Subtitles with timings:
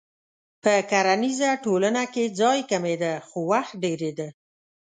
[0.63, 4.27] په کرنیزه ټولنه کې ځای کمېده خو وخت ډېرېده.